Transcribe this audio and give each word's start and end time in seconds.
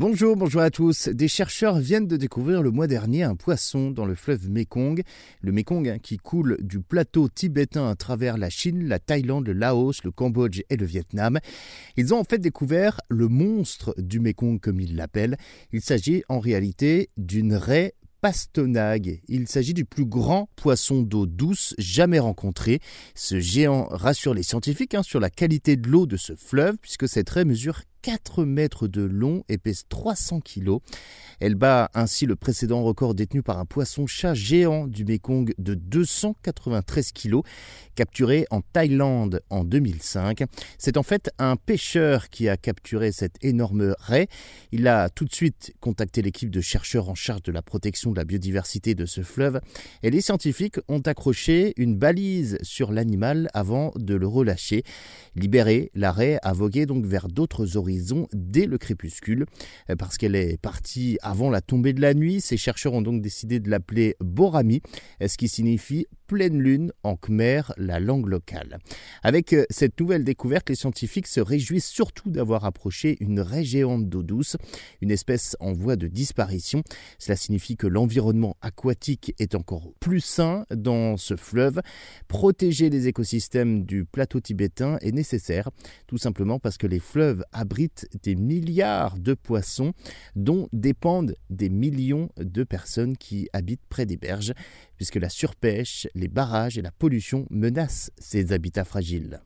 Bonjour, 0.00 0.36
bonjour 0.36 0.60
à 0.60 0.70
tous. 0.70 1.08
Des 1.08 1.26
chercheurs 1.26 1.80
viennent 1.80 2.06
de 2.06 2.16
découvrir 2.16 2.62
le 2.62 2.70
mois 2.70 2.86
dernier 2.86 3.24
un 3.24 3.34
poisson 3.34 3.90
dans 3.90 4.04
le 4.04 4.14
fleuve 4.14 4.48
Mekong. 4.48 5.02
Le 5.40 5.50
Mekong 5.50 5.88
hein, 5.88 5.98
qui 5.98 6.18
coule 6.18 6.56
du 6.60 6.78
plateau 6.78 7.28
tibétain 7.28 7.88
à 7.88 7.96
travers 7.96 8.38
la 8.38 8.48
Chine, 8.48 8.86
la 8.86 9.00
Thaïlande, 9.00 9.48
le 9.48 9.54
Laos, 9.54 10.04
le 10.04 10.12
Cambodge 10.12 10.62
et 10.70 10.76
le 10.76 10.86
Vietnam. 10.86 11.40
Ils 11.96 12.14
ont 12.14 12.20
en 12.20 12.22
fait 12.22 12.38
découvert 12.38 13.00
le 13.08 13.26
monstre 13.26 13.92
du 13.98 14.20
Mekong 14.20 14.60
comme 14.60 14.78
ils 14.78 14.94
l'appellent. 14.94 15.36
Il 15.72 15.80
s'agit 15.80 16.22
en 16.28 16.38
réalité 16.38 17.08
d'une 17.16 17.54
raie 17.54 17.94
Pastonag. 18.20 19.20
Il 19.26 19.48
s'agit 19.48 19.74
du 19.74 19.84
plus 19.84 20.06
grand 20.06 20.48
poisson 20.54 21.02
d'eau 21.02 21.26
douce 21.26 21.74
jamais 21.76 22.20
rencontré. 22.20 22.78
Ce 23.16 23.40
géant 23.40 23.88
rassure 23.90 24.34
les 24.34 24.44
scientifiques 24.44 24.94
hein, 24.94 25.02
sur 25.02 25.18
la 25.18 25.30
qualité 25.30 25.76
de 25.76 25.88
l'eau 25.88 26.06
de 26.06 26.16
ce 26.16 26.36
fleuve 26.36 26.76
puisque 26.80 27.08
cette 27.08 27.30
raie 27.30 27.44
mesure 27.44 27.82
4 28.02 28.44
mètres 28.44 28.88
de 28.88 29.02
long 29.02 29.42
et 29.48 29.58
pèse 29.58 29.84
300 29.88 30.40
kg. 30.40 30.78
Elle 31.40 31.54
bat 31.54 31.90
ainsi 31.94 32.26
le 32.26 32.36
précédent 32.36 32.82
record 32.82 33.14
détenu 33.14 33.42
par 33.42 33.58
un 33.58 33.64
poisson-chat 33.64 34.34
géant 34.34 34.86
du 34.86 35.04
Mekong 35.04 35.52
de 35.58 35.74
293 35.74 37.12
kg, 37.12 37.40
capturé 37.94 38.46
en 38.50 38.60
Thaïlande 38.60 39.40
en 39.50 39.64
2005. 39.64 40.44
C'est 40.78 40.96
en 40.96 41.02
fait 41.02 41.30
un 41.38 41.56
pêcheur 41.56 42.30
qui 42.30 42.48
a 42.48 42.56
capturé 42.56 43.12
cette 43.12 43.42
énorme 43.42 43.94
raie. 43.98 44.28
Il 44.72 44.86
a 44.86 45.08
tout 45.08 45.24
de 45.24 45.34
suite 45.34 45.74
contacté 45.80 46.22
l'équipe 46.22 46.50
de 46.50 46.60
chercheurs 46.60 47.08
en 47.08 47.14
charge 47.14 47.42
de 47.42 47.52
la 47.52 47.62
protection 47.62 48.12
de 48.12 48.16
la 48.16 48.24
biodiversité 48.24 48.94
de 48.94 49.06
ce 49.06 49.22
fleuve 49.22 49.60
et 50.02 50.10
les 50.10 50.20
scientifiques 50.20 50.78
ont 50.88 51.00
accroché 51.00 51.72
une 51.76 51.96
balise 51.96 52.58
sur 52.62 52.92
l'animal 52.92 53.48
avant 53.54 53.92
de 53.96 54.14
le 54.14 54.26
relâcher. 54.26 54.84
Libéré, 55.34 55.90
la 55.94 56.12
raie 56.12 56.38
a 56.42 56.52
vogué 56.52 56.86
donc 56.86 57.04
vers 57.04 57.28
d'autres 57.28 57.76
horizons 57.76 57.87
dès 58.32 58.66
le 58.66 58.78
crépuscule. 58.78 59.46
Euh, 59.90 59.96
parce 59.96 60.18
qu'elle 60.18 60.36
est 60.36 60.60
partie 60.60 61.18
avant 61.22 61.50
la 61.50 61.60
tombée 61.60 61.92
de 61.92 62.00
la 62.00 62.14
nuit, 62.14 62.40
ces 62.40 62.56
chercheurs 62.56 62.94
ont 62.94 63.02
donc 63.02 63.22
décidé 63.22 63.60
de 63.60 63.70
l'appeler 63.70 64.16
Borami, 64.20 64.82
ce 65.20 65.36
qui 65.36 65.48
signifie 65.48 66.06
pleine 66.28 66.60
lune 66.60 66.92
en 67.02 67.16
khmer, 67.16 67.62
la 67.78 67.98
langue 67.98 68.28
locale. 68.28 68.78
Avec 69.22 69.54
euh, 69.54 69.64
cette 69.70 69.98
nouvelle 69.98 70.24
découverte, 70.24 70.68
les 70.68 70.76
scientifiques 70.76 71.26
se 71.26 71.40
réjouissent 71.40 71.88
surtout 71.88 72.30
d'avoir 72.30 72.66
approché 72.66 73.16
une 73.20 73.40
raie 73.40 73.64
géante 73.64 74.08
d'eau 74.08 74.22
douce, 74.22 74.56
une 75.00 75.10
espèce 75.10 75.56
en 75.58 75.72
voie 75.72 75.96
de 75.96 76.06
disparition. 76.06 76.82
Cela 77.18 77.34
signifie 77.34 77.76
que 77.76 77.86
l'environnement 77.86 78.56
aquatique 78.60 79.34
est 79.38 79.54
encore 79.54 79.92
plus 80.00 80.20
sain 80.20 80.66
dans 80.70 81.16
ce 81.16 81.34
fleuve. 81.34 81.80
Protéger 82.28 82.90
les 82.90 83.08
écosystèmes 83.08 83.84
du 83.84 84.04
plateau 84.04 84.38
tibétain 84.38 84.98
est 85.00 85.12
nécessaire, 85.12 85.70
tout 86.06 86.18
simplement 86.18 86.58
parce 86.58 86.76
que 86.76 86.86
les 86.86 87.00
fleuves 87.00 87.42
abritent 87.52 88.06
des 88.22 88.36
milliards 88.36 89.18
de 89.18 89.32
poissons 89.32 89.94
dont 90.36 90.68
dépendent 90.74 91.34
des 91.48 91.70
millions 91.70 92.28
de 92.36 92.64
personnes 92.64 93.16
qui 93.16 93.48
habitent 93.54 93.86
près 93.88 94.04
des 94.04 94.18
berges, 94.18 94.52
puisque 94.98 95.16
la 95.16 95.30
surpêche, 95.30 96.06
les 96.14 96.28
barrages 96.28 96.76
et 96.76 96.82
la 96.82 96.92
pollution 96.92 97.46
menacent 97.48 98.10
ces 98.18 98.52
habitats 98.52 98.84
fragiles. 98.84 99.40